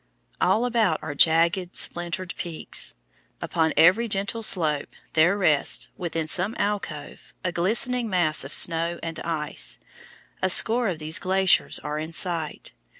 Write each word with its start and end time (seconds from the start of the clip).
All 0.41 0.65
about 0.65 0.97
are 1.03 1.13
jagged, 1.13 1.75
splintered 1.75 2.33
peaks. 2.35 2.95
Upon 3.39 3.71
every 3.77 4.07
gentle 4.07 4.41
slope 4.41 4.95
there 5.13 5.37
rests, 5.37 5.89
within 5.95 6.27
some 6.27 6.55
alcove, 6.57 7.35
a 7.43 7.51
glistening 7.51 8.09
mass 8.09 8.43
of 8.43 8.51
snow 8.51 8.97
and 9.03 9.19
ice. 9.19 9.77
A 10.41 10.49
score 10.49 10.87
of 10.87 10.97
these 10.97 11.19
glaciers 11.19 11.77
are 11.83 11.99
in 11.99 12.13
sight. 12.13 12.71